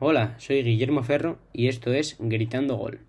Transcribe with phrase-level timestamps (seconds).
[0.00, 3.00] Hola, soy Guillermo Ferro y esto es Gritando Gol.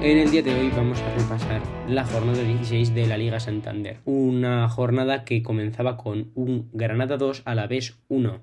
[0.00, 3.98] En el día de hoy vamos a repasar la jornada 16 de la Liga Santander.
[4.04, 8.40] Una jornada que comenzaba con un Granada 2 a la vez 1.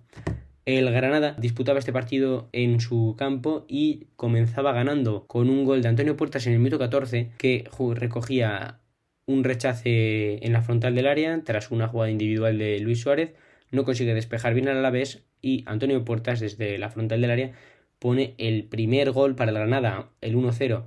[0.66, 5.88] El Granada disputaba este partido en su campo y comenzaba ganando con un gol de
[5.88, 8.82] Antonio Puertas en el minuto 14 que recogía
[9.28, 13.36] un rechace en la frontal del área tras una jugada individual de Luis Suárez,
[13.72, 17.52] no consigue despejar bien al Alavés y Antonio Puertas desde la frontal del área
[18.00, 20.84] pone el primer gol para el Granada, el 1-0.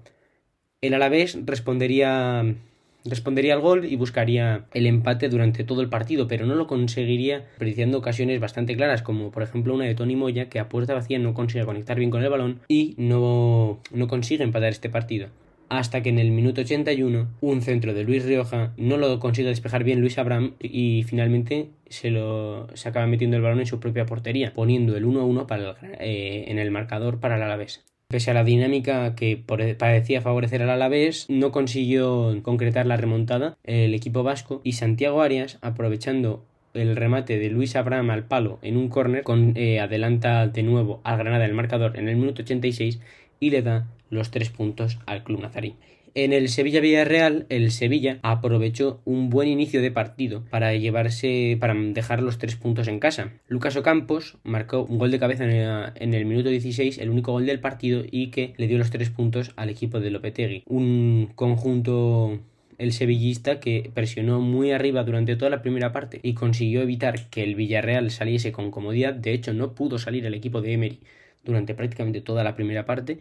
[0.81, 2.57] El Alavés respondería
[3.05, 7.49] respondería al gol y buscaría el empate durante todo el partido, pero no lo conseguiría
[7.57, 11.19] apreciando ocasiones bastante claras, como por ejemplo una de Tony Moya que a puerta vacía
[11.19, 15.29] no consigue conectar bien con el balón y no, no consigue empatar este partido
[15.71, 19.85] hasta que en el minuto 81 un centro de Luis Rioja no lo consigue despejar
[19.85, 24.05] bien Luis Abraham y finalmente se lo se acaba metiendo el balón en su propia
[24.05, 27.85] portería, poniendo el 1-1 para eh, en el marcador para el Alavés.
[28.09, 33.95] Pese a la dinámica que parecía favorecer al Alavés, no consiguió concretar la remontada el
[33.95, 38.89] equipo vasco y Santiago Arias, aprovechando el remate de Luis Abraham al palo en un
[38.89, 43.01] córner, eh, adelanta de nuevo al Granada el marcador en el minuto 86
[43.41, 45.77] y le da los tres puntos al club nazarí.
[46.15, 52.21] En el Sevilla-Villarreal, el Sevilla aprovechó un buen inicio de partido para llevarse, para dejar
[52.21, 53.35] los tres puntos en casa.
[53.47, 57.61] Lucas Ocampos marcó un gol de cabeza en el, minuto 16, el único gol del
[57.61, 60.65] partido, y que le dio los tres puntos al equipo de Lopetegui.
[60.67, 62.41] Un conjunto
[62.81, 67.43] el sevillista que presionó muy arriba durante toda la primera parte y consiguió evitar que
[67.45, 69.15] el Villarreal saliese con comodidad.
[69.15, 71.01] De hecho, no pudo salir el equipo de Emery
[71.45, 73.21] durante prácticamente toda la primera parte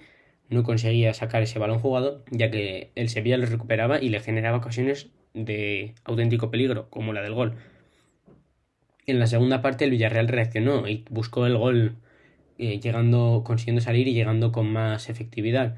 [0.50, 4.58] no conseguía sacar ese balón jugado, ya que el Sevilla lo recuperaba y le generaba
[4.58, 7.56] ocasiones de auténtico peligro, como la del gol.
[9.06, 11.98] En la segunda parte el Villarreal reaccionó y buscó el gol,
[12.58, 15.78] eh, llegando, consiguiendo salir y llegando con más efectividad,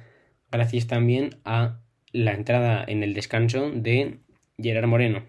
[0.51, 1.80] gracias también a
[2.13, 4.17] la entrada en el descanso de
[4.57, 5.23] Gerard Moreno.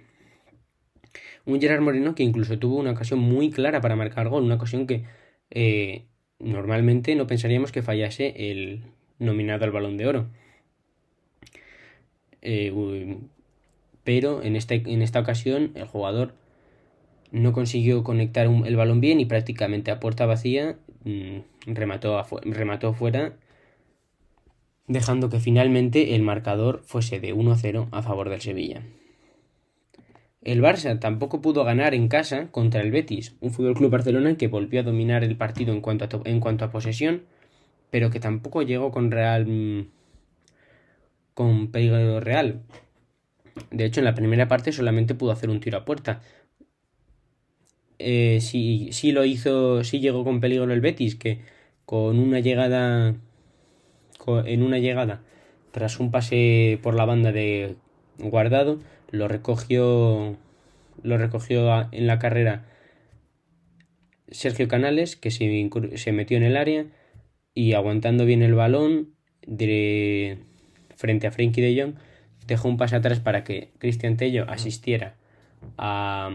[1.45, 4.87] Un Gerard Moreno que incluso tuvo una ocasión muy clara para marcar gol, una ocasión
[4.87, 5.05] que
[5.51, 6.05] eh,
[6.39, 8.85] normalmente no pensaríamos que fallase el,
[9.19, 10.29] nominado al balón de oro.
[12.43, 12.73] Eh,
[14.05, 16.35] pero en, este, en esta ocasión el jugador
[17.31, 23.35] no consiguió conectar el balón bien y prácticamente a puerta vacía mm, remató, remató fuera,
[24.87, 28.83] dejando que finalmente el marcador fuese de 1-0 a favor del Sevilla.
[30.43, 34.49] El Barça tampoco pudo ganar en casa contra el Betis, un Fútbol Club Barcelona que
[34.49, 37.23] volvió a dominar el partido en cuanto en cuanto a posesión,
[37.91, 39.87] pero que tampoco llegó con real mm,
[41.35, 42.63] con peligro real.
[43.71, 46.23] De hecho, en la primera parte solamente pudo hacer un tiro a puerta.
[47.99, 51.41] Eh, sí, sí lo hizo, sí llegó con peligro el Betis, que
[51.85, 53.15] con una llegada,
[54.45, 55.23] en una llegada,
[55.73, 57.77] tras un pase por la banda de
[58.19, 58.79] guardado,
[59.11, 60.37] lo recogió,
[61.03, 62.65] lo recogió en la carrera
[64.31, 66.87] Sergio Canales, que se, se metió en el área
[67.55, 69.11] y aguantando bien el balón
[69.47, 70.39] de,
[70.97, 71.95] frente a Frankie de Jong,
[72.47, 75.17] dejó un pase atrás para que Cristian Tello asistiera
[75.77, 76.31] a,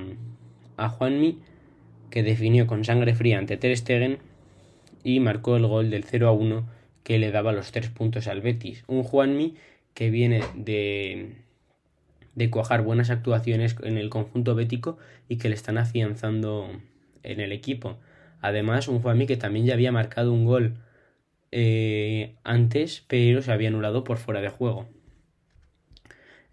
[0.78, 1.40] a Juanmi,
[2.09, 4.20] que definió con sangre fría ante Ter Stegen
[5.03, 6.77] y marcó el gol del 0 a 1
[7.07, 8.84] que le daba los tres puntos al Betis.
[8.88, 9.56] Un Juanmi
[9.94, 11.38] que viene de,
[12.35, 14.97] de cuajar buenas actuaciones en el conjunto bético
[15.29, 16.69] y que le están afianzando
[17.23, 17.97] en el equipo.
[18.41, 20.79] Además, un Juanmi que también ya había marcado un gol
[21.53, 24.90] eh, antes, pero se había anulado por fuera de juego.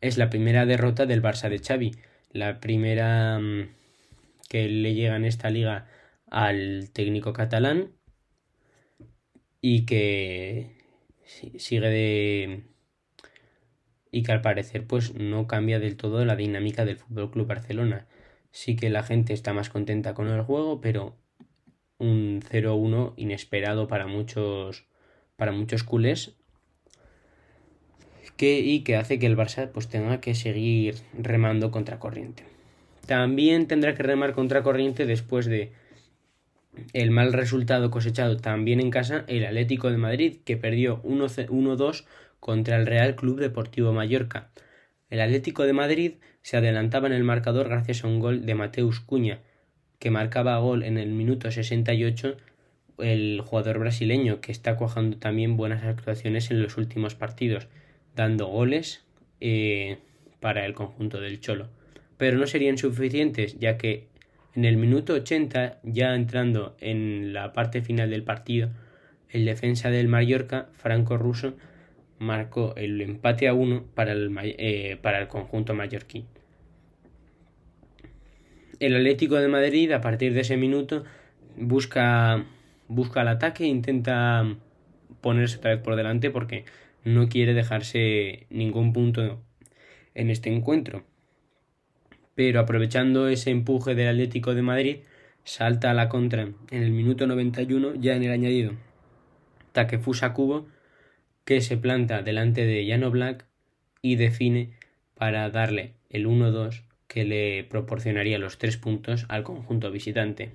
[0.00, 1.96] Es la primera derrota del Barça de Xavi,
[2.30, 3.70] la primera mm,
[4.48, 5.88] que le llega en esta liga
[6.30, 7.90] al técnico catalán
[9.66, 10.66] y que
[11.24, 12.64] sigue de
[14.10, 18.06] y que al parecer pues no cambia del todo la dinámica del Fútbol Club Barcelona.
[18.50, 21.16] Sí que la gente está más contenta con el juego, pero
[21.96, 24.84] un 0-1 inesperado para muchos
[25.36, 26.34] para muchos culés
[28.36, 32.44] que, y que hace que el Barça pues tenga que seguir remando contra corriente.
[33.06, 35.72] También tendrá que remar contra corriente después de
[36.92, 42.04] el mal resultado cosechado también en casa el Atlético de Madrid que perdió 1-2
[42.40, 44.50] contra el Real Club Deportivo Mallorca.
[45.10, 46.12] El Atlético de Madrid
[46.42, 49.40] se adelantaba en el marcador gracias a un gol de Mateus Cuña,
[49.98, 52.36] que marcaba gol en el minuto 68
[52.98, 57.68] el jugador brasileño que está cuajando también buenas actuaciones en los últimos partidos,
[58.14, 59.04] dando goles
[59.40, 59.98] eh,
[60.40, 61.68] para el conjunto del Cholo.
[62.18, 64.08] pero no serían suficientes, ya que
[64.54, 68.70] en el minuto 80, ya entrando en la parte final del partido,
[69.28, 71.56] el defensa del Mallorca, Franco Russo,
[72.18, 76.26] marcó el empate a uno para el, eh, para el conjunto mallorquín.
[78.78, 81.04] El Atlético de Madrid, a partir de ese minuto,
[81.56, 82.44] busca,
[82.88, 84.56] busca el ataque e intenta
[85.20, 86.64] ponerse otra vez por delante porque
[87.04, 89.42] no quiere dejarse ningún punto
[90.14, 91.04] en este encuentro.
[92.34, 94.96] Pero aprovechando ese empuje del Atlético de Madrid,
[95.44, 98.72] salta a la contra en el minuto 91, ya en el añadido.
[99.72, 100.66] Takefusa Kubo,
[101.44, 103.46] que se planta delante de Llano Black
[104.02, 104.70] y define
[105.14, 110.52] para darle el 1-2 que le proporcionaría los tres puntos al conjunto visitante.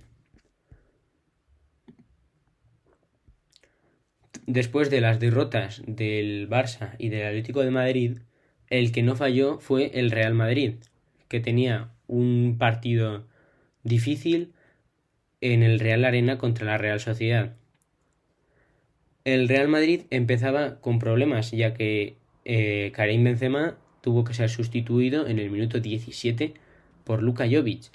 [4.45, 8.17] Después de las derrotas del Barça y del Atlético de Madrid,
[8.69, 10.75] el que no falló fue el Real Madrid,
[11.29, 13.25] que tenía un partido
[13.83, 14.51] difícil
[15.41, 17.55] en el Real Arena contra la Real Sociedad.
[19.23, 25.27] El Real Madrid empezaba con problemas, ya que eh, Karim Benzema tuvo que ser sustituido
[25.27, 26.53] en el minuto 17
[27.03, 27.91] por Luka Jovic,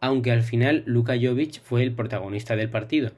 [0.00, 3.12] aunque al final Luka Jovic fue el protagonista del partido.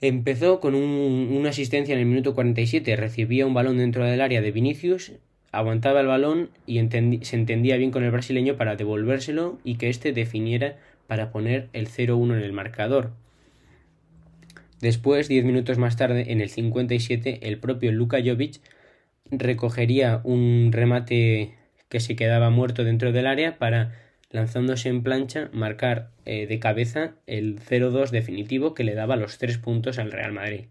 [0.00, 4.52] Empezó con una asistencia en el minuto 47, recibía un balón dentro del área de
[4.52, 5.12] Vinicius,
[5.52, 6.78] aguantaba el balón y
[7.22, 11.88] se entendía bien con el brasileño para devolvérselo y que éste definiera para poner el
[11.88, 13.12] 0-1 en el marcador.
[14.80, 18.60] Después, diez minutos más tarde, en el 57, el propio Luka Jovic
[19.30, 21.54] recogería un remate
[21.88, 23.92] que se quedaba muerto dentro del área para,
[24.30, 29.58] lanzándose en plancha, marcar eh, de cabeza el 0-2 definitivo que le daba los tres
[29.58, 30.66] puntos al Real Madrid.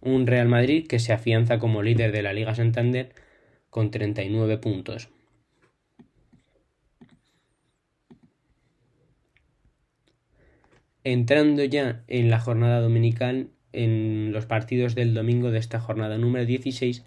[0.00, 3.10] Un Real Madrid que se afianza como líder de la Liga Santander
[3.72, 5.08] con 39 puntos.
[11.04, 16.44] Entrando ya en la jornada dominical, en los partidos del domingo de esta jornada número
[16.44, 17.02] 16,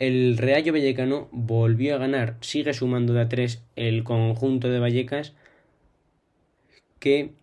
[0.00, 5.34] el Real Vallecano volvió a ganar, sigue sumando de a 3 el conjunto de Vallecas,
[6.98, 7.34] que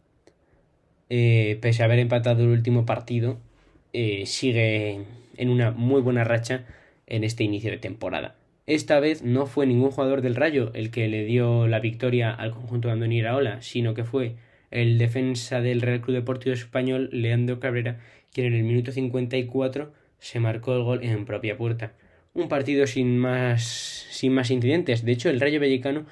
[1.10, 3.40] eh, pese a haber empatado el último partido,
[3.94, 5.06] eh, sigue
[5.38, 6.66] en una muy buena racha
[7.06, 8.37] en este inicio de temporada.
[8.68, 12.52] Esta vez no fue ningún jugador del Rayo el que le dio la victoria al
[12.52, 14.36] conjunto de Andoni Iraola, sino que fue
[14.72, 18.02] el defensa del Real Club Deportivo Español, Leandro Cabrera,
[18.34, 21.94] quien en el minuto 54 se marcó el gol en propia puerta.
[22.34, 23.64] Un partido sin más,
[24.12, 25.06] sin más incidentes.
[25.06, 26.06] De hecho, el Rayo Vallecano,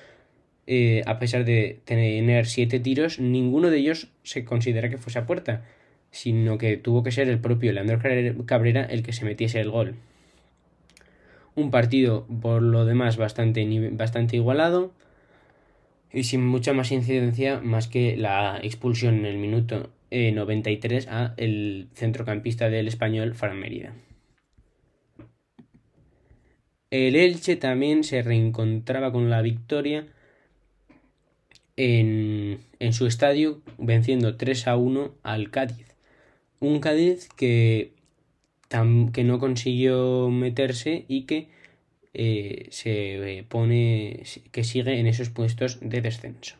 [0.65, 5.25] eh, a pesar de tener siete tiros, ninguno de ellos se considera que fuese a
[5.25, 5.65] puerta,
[6.09, 7.99] sino que tuvo que ser el propio Leandro
[8.45, 9.95] Cabrera el que se metiese el gol.
[11.55, 14.91] Un partido, por lo demás, bastante, bastante igualado
[16.11, 21.33] y sin mucha más incidencia más que la expulsión en el minuto 93 eh, a
[21.37, 23.93] el centrocampista del español Fran Mérida.
[26.89, 30.07] El Elche también se reencontraba con la victoria
[31.75, 35.95] en, en su estadio venciendo 3 a 1 al Cádiz.
[36.61, 37.94] Un Cádiz que
[38.69, 41.47] que no consiguió meterse y que
[42.13, 46.55] eh, se pone que sigue en esos puestos de descenso.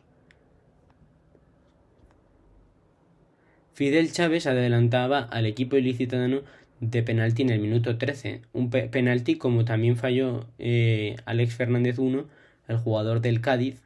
[3.72, 6.42] Fidel Chávez adelantaba al equipo ilicitano
[6.80, 12.26] de penalti en el minuto 13, un penalti como también falló eh, Alex Fernández 1,
[12.68, 13.82] el jugador del Cádiz,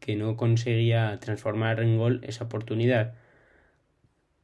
[0.00, 3.14] que no conseguía transformar en gol esa oportunidad.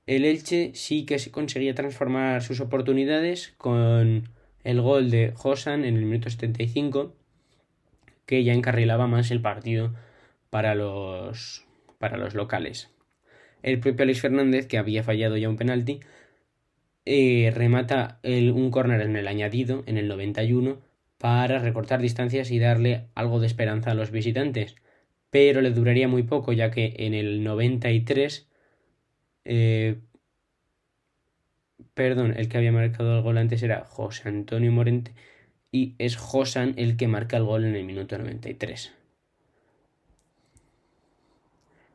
[0.09, 4.31] El Elche sí que se conseguía transformar sus oportunidades con
[4.65, 7.15] el gol de Josan en el minuto 75,
[8.25, 9.95] que ya encarrilaba más el partido
[10.49, 11.67] para los,
[11.99, 12.91] para los locales.
[13.63, 16.01] El propio Alex Fernández, que había fallado ya un penalti,
[17.05, 20.81] eh, remata un córner en el añadido, en el 91,
[21.19, 24.75] para recortar distancias y darle algo de esperanza a los visitantes.
[25.29, 28.48] Pero le duraría muy poco, ya que en el 93
[29.45, 29.99] eh,
[31.95, 35.13] perdón, el que había marcado el gol antes era José Antonio Morente
[35.73, 38.93] y es Josan el que marca el gol en el minuto 93.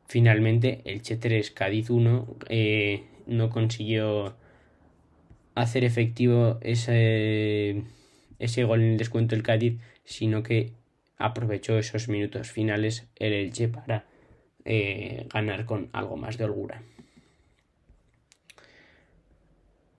[0.06, 4.36] Finalmente, el Che 3 Cádiz 1 eh, no consiguió
[5.54, 7.82] hacer efectivo ese,
[8.38, 10.72] ese gol en el descuento del Cádiz, sino que
[11.16, 14.06] aprovechó esos minutos finales el Elche para
[14.64, 16.82] eh, ganar con algo más de holgura.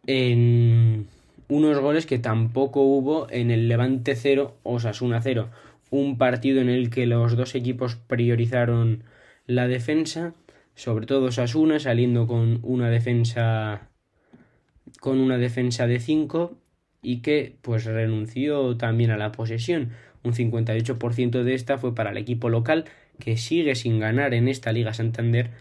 [0.07, 1.07] En
[1.47, 5.49] unos goles que tampoco hubo en el Levante 0 o Sasuna 0.
[5.91, 9.03] un partido en el que los dos equipos priorizaron
[9.45, 10.33] la defensa,
[10.73, 13.89] sobre todo Sasuna saliendo con una defensa
[14.99, 16.57] con una defensa de 5
[17.01, 19.91] y que pues renunció también a la posesión.
[20.23, 22.85] Un 58% de esta fue para el equipo local
[23.19, 25.51] que sigue sin ganar en esta Liga Santander,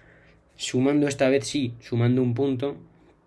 [0.57, 2.77] sumando esta vez sí, sumando un punto,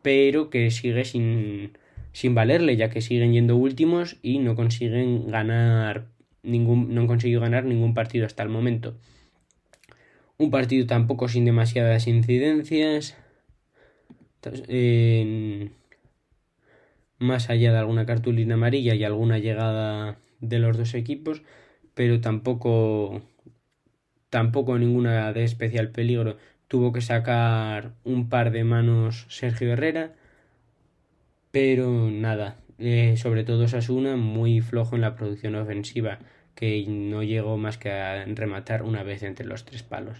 [0.07, 1.77] pero que sigue sin,
[2.13, 6.07] sin valerle, ya que siguen yendo últimos y no consiguen ganar
[6.43, 8.97] ningún, no han conseguido ganar ningún partido hasta el momento.
[10.37, 13.17] Un partido tampoco sin demasiadas incidencias.
[17.19, 21.41] más allá de alguna cartulina amarilla y alguna llegada de los dos equipos,
[21.95, 23.23] pero tampoco
[24.29, 26.37] tampoco ninguna de especial peligro.
[26.67, 30.13] Tuvo que sacar un par de manos Sergio Herrera,
[31.51, 32.57] pero nada,
[33.15, 36.19] sobre todo Sasuna muy flojo en la producción ofensiva,
[36.55, 40.17] que no llegó más que a rematar una vez entre los tres palos.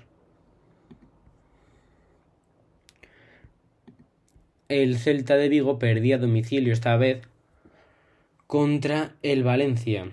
[4.69, 7.21] El Celta de Vigo perdía domicilio esta vez
[8.47, 10.07] contra el Valencia.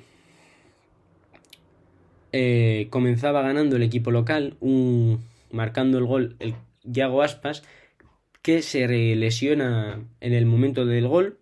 [2.33, 5.21] Eh, comenzaba ganando el equipo local, un,
[5.55, 7.63] marcando el gol el Yago Aspas,
[8.43, 11.39] que se lesiona en el momento del gol,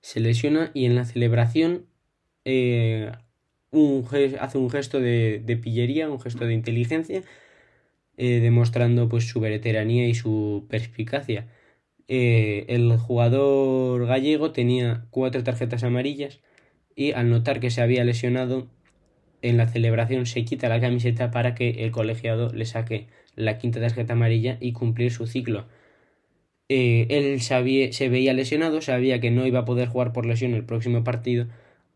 [0.00, 1.86] se lesiona y en la celebración
[2.44, 3.12] eh,
[4.40, 7.22] hace un gesto de, pillería, un gesto de inteligencia,
[8.16, 11.46] eh, demostrando pues su veteranía y su perspicacia.
[12.08, 16.40] el jugador gallego tenía cuatro tarjetas amarillas
[16.96, 18.68] y al notar que se había lesionado
[19.42, 23.80] en la celebración se quita la camiseta para que el colegiado le saque la quinta
[23.80, 25.66] tarjeta amarilla y cumplir su ciclo.
[26.68, 30.64] Eh, él se veía lesionado, sabía que no iba a poder jugar por lesión el
[30.64, 31.46] próximo partido,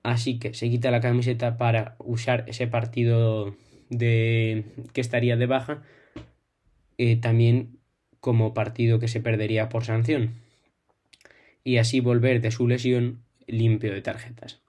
[0.02, 3.54] así que se quita la camiseta para usar ese partido
[3.90, 5.82] de que estaría de baja,
[6.96, 7.78] eh, también
[8.20, 10.36] como partido que se perdería por sanción,
[11.64, 14.61] y así volver de su lesión limpio de tarjetas.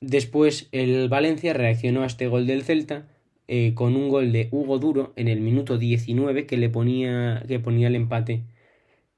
[0.00, 3.06] Después el Valencia reaccionó a este gol del Celta
[3.48, 7.60] eh, con un gol de Hugo Duro en el minuto 19 que le ponía, que
[7.60, 8.44] ponía el empate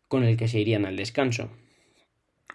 [0.08, 1.50] con el que se irían al descanso.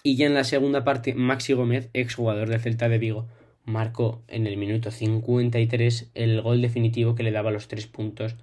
[0.03, 3.27] Y ya en la segunda parte, Maxi Gómez, exjugador del Celta de Vigo,
[3.63, 8.35] marcó en el minuto 53 el gol definitivo que le daba los tres puntos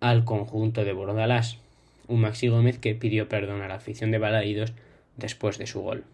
[0.00, 1.58] al conjunto de Bordalás.
[2.08, 4.72] Un Maxi Gómez que pidió perdón a la afición de Balaídos
[5.16, 6.04] después de su gol.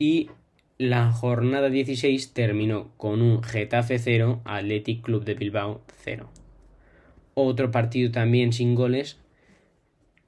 [0.00, 0.30] Y
[0.78, 6.28] la jornada 16 terminó con un Getafe 0, Athletic Club de Bilbao 0.
[7.34, 9.18] Otro partido también sin goles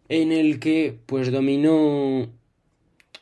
[0.08, 2.28] en el que pues dominó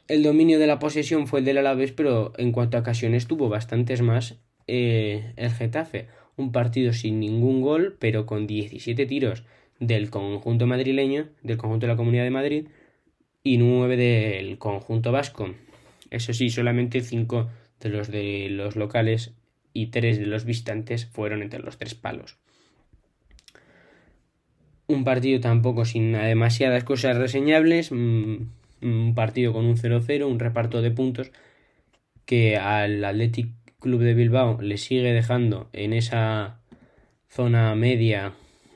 [0.08, 3.48] el dominio de la posesión fue el del Alavés, pero en cuanto a ocasiones tuvo
[3.48, 6.08] bastantes más eh, el Getafe.
[6.36, 9.44] Un partido sin ningún gol, pero con 17 tiros
[9.78, 12.68] del conjunto madrileño, del conjunto de la Comunidad de Madrid,
[13.44, 15.54] y 9 del conjunto vasco.
[16.10, 17.48] Eso sí, solamente cinco
[17.80, 19.32] de los de los locales
[19.72, 22.38] y tres de los visitantes fueron entre los tres palos.
[24.86, 28.36] Un partido tampoco sin demasiadas cosas reseñables, mm,
[28.82, 31.30] un partido con un 0-0, un reparto de puntos
[32.24, 33.48] que al Athletic
[33.78, 36.60] Club de Bilbao le sigue dejando en esa
[37.28, 38.32] zona media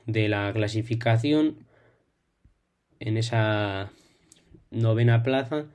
[0.06, 1.56] de la clasificación,
[3.00, 3.90] en esa
[4.70, 5.66] novena plaza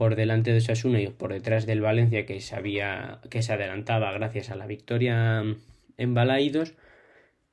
[0.00, 4.48] por delante de Sasuna y por detrás del Valencia que sabía que se adelantaba gracias
[4.48, 5.44] a la victoria
[5.98, 6.72] en Balaidos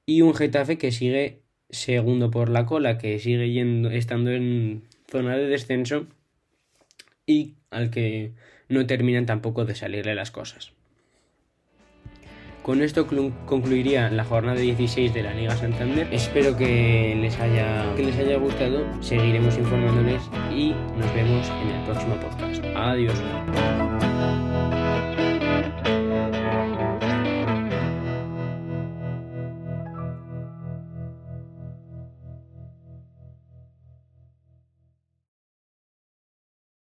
[0.06, 5.36] y un Getafe que sigue segundo por la cola, que sigue yendo, estando en zona
[5.36, 6.08] de descenso
[7.26, 8.32] y al que
[8.70, 10.72] no terminan tampoco de salirle las cosas.
[12.68, 13.08] Con esto
[13.46, 16.06] concluiría la jornada 16 de la Liga Santander.
[16.12, 18.86] Espero que les haya, que les haya gustado.
[19.00, 20.22] Seguiremos informándoles
[20.54, 22.62] y nos vemos en el próximo podcast.
[22.76, 23.87] Adiós.